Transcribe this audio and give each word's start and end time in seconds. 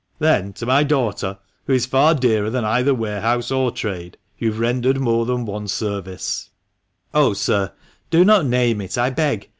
Then, 0.17 0.51
to 0.53 0.65
my 0.65 0.81
daughter, 0.83 1.37
who 1.67 1.73
is 1.73 1.85
far 1.85 2.15
dearer 2.15 2.49
than 2.49 2.65
either 2.65 2.91
warehouse 2.91 3.51
or 3.51 3.69
trade, 3.69 4.17
you 4.35 4.49
have 4.49 4.57
rendered 4.59 4.99
more 4.99 5.27
than 5.27 5.45
one 5.45 5.67
service," 5.67 6.49
"Oh, 7.13 7.33
sir, 7.33 7.71
do 8.09 8.25
not 8.25 8.47
name 8.47 8.81
it, 8.81 8.97
I 8.97 9.11
beg. 9.11 9.47